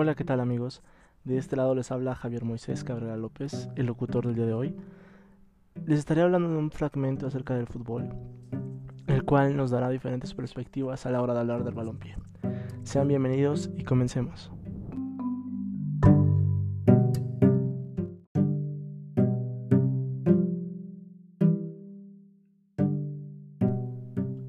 [0.00, 0.80] Hola, ¿qué tal amigos?
[1.24, 4.76] De este lado les habla Javier Moisés Cabrera López, el locutor del día de hoy.
[5.86, 8.08] Les estaré hablando de un fragmento acerca del fútbol,
[9.08, 12.14] el cual nos dará diferentes perspectivas a la hora de hablar del balompié.
[12.84, 14.52] Sean bienvenidos y comencemos.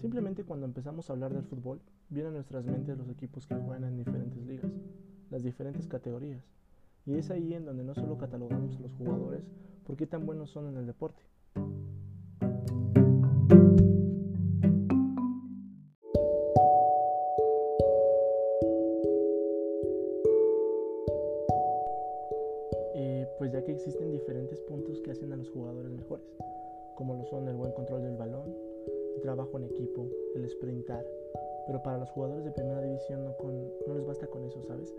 [0.00, 3.84] Simplemente cuando empezamos a hablar del fútbol, vienen a nuestras mentes los equipos que juegan
[3.84, 4.72] en diferentes ligas
[5.34, 6.44] las diferentes categorías.
[7.06, 9.42] Y es ahí en donde no solo catalogamos a los jugadores
[9.84, 11.24] por qué tan buenos son en el deporte.
[22.94, 26.32] Y pues ya que existen diferentes puntos que hacen a los jugadores mejores,
[26.94, 28.54] como lo son el buen control del balón,
[29.16, 30.06] el trabajo en equipo,
[30.36, 31.04] el sprintar,
[31.66, 34.94] pero para los jugadores de primera división no, con, no les basta con eso, ¿sabes?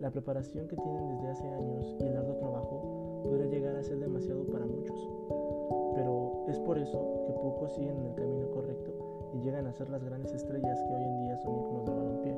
[0.00, 3.98] La preparación que tienen desde hace años y el arduo trabajo podría llegar a ser
[4.00, 5.08] demasiado para muchos.
[5.94, 9.88] Pero es por eso que pocos siguen en el camino correcto y llegan a ser
[9.90, 12.36] las grandes estrellas que hoy en día son íconos del balompié.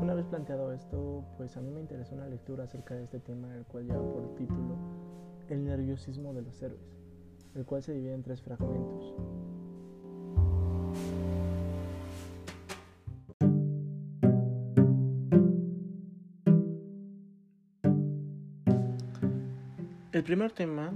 [0.00, 3.52] Una vez planteado esto, pues a mí me interesó una lectura acerca de este tema,
[3.56, 4.76] el cual lleva por título
[5.48, 6.99] El nerviosismo de los héroes
[7.54, 9.14] el cual se divide en tres fragmentos.
[20.12, 20.90] El primer tema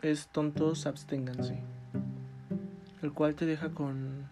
[0.00, 1.60] es Tontos absténganse,
[3.02, 4.26] el cual te deja con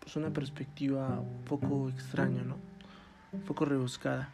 [0.00, 2.56] pues, una perspectiva un poco extraña, ¿no?
[3.32, 4.30] Un poco rebuscada,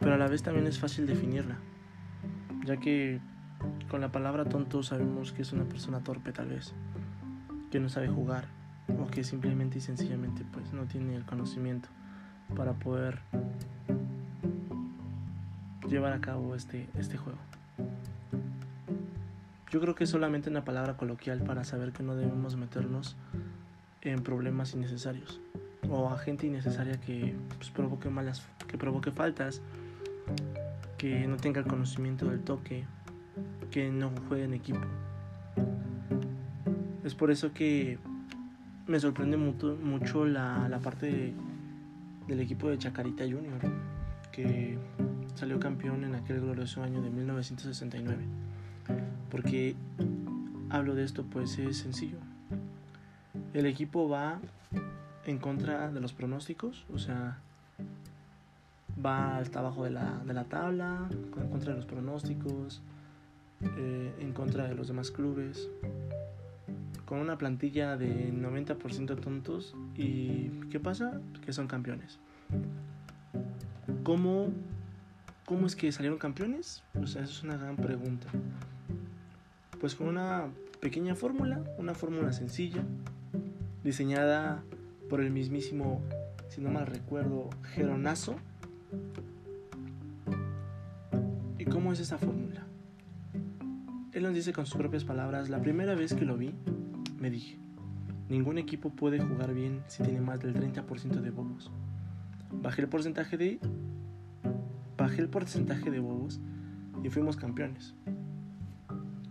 [0.00, 1.58] pero a la vez también es fácil definirla,
[2.66, 3.20] ya que
[3.90, 6.72] con la palabra tonto sabemos que es una persona torpe tal vez,
[7.70, 8.46] que no sabe jugar
[8.98, 11.88] o que simplemente y sencillamente pues no tiene el conocimiento
[12.56, 13.20] para poder
[15.88, 17.38] llevar a cabo este, este juego.
[19.70, 23.16] Yo creo que es solamente una palabra coloquial para saber que no debemos meternos
[24.02, 25.40] en problemas innecesarios
[25.88, 29.60] o a gente innecesaria que pues, provoque malas, que provoque faltas,
[30.98, 32.84] que no tenga el conocimiento del toque
[33.70, 34.80] que no juegue en equipo.
[37.04, 37.98] Es por eso que
[38.86, 41.32] me sorprende mucho, mucho la, la, parte
[42.26, 43.60] del equipo de Chacarita Junior,
[44.32, 44.78] que
[45.34, 48.24] salió campeón en aquel glorioso año de 1969.
[49.30, 49.76] Porque
[50.68, 52.18] hablo de esto, pues es sencillo.
[53.54, 54.40] El equipo va
[55.24, 57.38] en contra de los pronósticos, o sea,
[59.04, 62.82] va hasta abajo de la, de la tabla, en contra de los pronósticos,
[63.62, 65.68] eh, en contra de los demás clubes,
[67.04, 71.20] con una plantilla de 90% tontos y ¿qué pasa?
[71.44, 72.20] Que son campeones.
[74.04, 74.48] ¿Cómo,
[75.44, 76.82] ¿Cómo es que salieron campeones?
[77.02, 78.28] O sea, eso es una gran pregunta.
[79.80, 80.46] Pues con una
[80.80, 82.84] pequeña fórmula, una fórmula sencilla,
[83.82, 84.62] diseñada
[85.08, 86.00] por el mismísimo,
[86.48, 88.36] si no mal recuerdo, Geronazo.
[91.58, 92.64] ¿Y cómo es esa fórmula?
[94.12, 96.52] Él nos dice con sus propias palabras, la primera vez que lo vi,
[97.20, 97.58] me dije,
[98.28, 101.70] ningún equipo puede jugar bien si tiene más del 30% de bobos.
[102.50, 103.60] Bajé el porcentaje de
[104.96, 106.40] bajé el porcentaje de bobos
[107.04, 107.94] y fuimos campeones.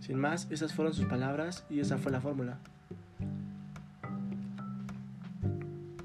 [0.00, 2.58] Sin más, esas fueron sus palabras y esa fue la fórmula.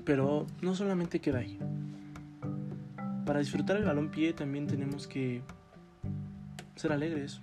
[0.04, 1.58] Pero no solamente queda ahí.
[3.26, 5.42] Para disfrutar el balón pie también tenemos que
[6.76, 7.40] ser alegres,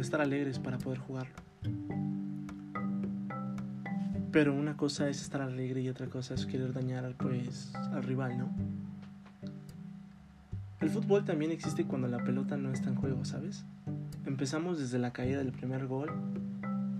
[0.00, 1.34] estar alegres para poder jugarlo.
[4.30, 8.38] Pero una cosa es estar alegre y otra cosa es querer dañar pues, al rival,
[8.38, 8.50] ¿no?
[10.80, 13.64] El fútbol también existe cuando la pelota no está en juego, ¿sabes?
[14.26, 16.10] Empezamos desde la caída del primer gol,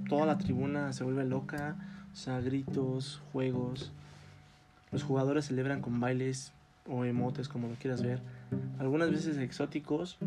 [0.09, 1.77] toda la tribuna se vuelve loca,
[2.13, 3.93] o sea, gritos, juegos,
[4.91, 6.53] los jugadores celebran con bailes
[6.89, 8.21] o emotes, como lo quieras ver,
[8.79, 10.19] algunas veces exóticos,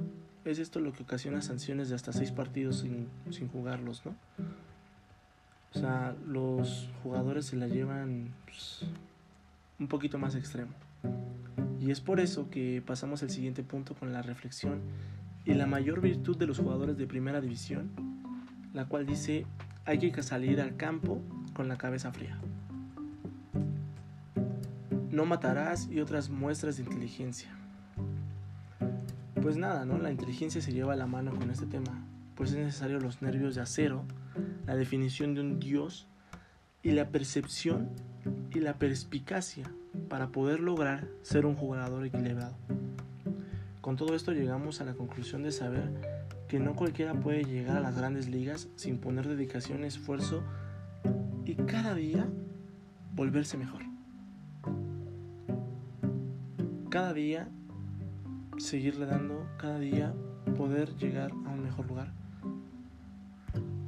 [0.46, 4.16] es esto lo que ocasiona sanciones de hasta seis partidos sin, sin jugarlos, ¿no?
[5.74, 8.82] O sea, los jugadores se la llevan pues,
[9.80, 10.72] un poquito más extremo.
[11.80, 14.82] Y es por eso que pasamos al siguiente punto con la reflexión
[15.46, 17.90] y la mayor virtud de los jugadores de primera división,
[18.74, 19.46] la cual dice
[19.86, 21.22] hay que salir al campo
[21.54, 22.38] con la cabeza fría.
[25.10, 27.61] No matarás y otras muestras de inteligencia
[29.42, 29.98] pues nada, ¿no?
[29.98, 32.06] La inteligencia se lleva la mano con este tema,
[32.36, 34.06] pues es necesario los nervios de acero
[34.66, 36.08] la definición de un Dios
[36.84, 37.90] y la percepción
[38.52, 39.72] y la perspicacia
[40.10, 42.56] para poder lograr ser un jugador equilibrado.
[43.82, 45.90] Con todo esto llegamos a la conclusión de saber
[46.48, 50.44] que no cualquiera puede llegar a las grandes ligas sin poner dedicación, esfuerzo
[51.46, 52.28] y cada día
[53.16, 53.82] volverse mejor.
[56.90, 57.50] Cada día
[58.62, 60.14] seguirle dando, cada día
[60.58, 62.12] poder llegar a un mejor lugar.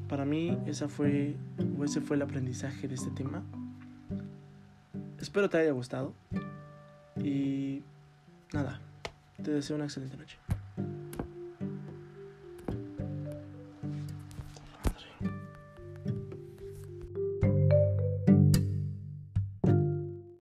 [0.09, 1.37] Para mí esa fue,
[1.83, 3.43] ese fue el aprendizaje de este tema.
[5.19, 6.13] Espero te haya gustado
[7.15, 7.83] y
[8.51, 8.81] nada,
[9.41, 10.37] te deseo una excelente noche.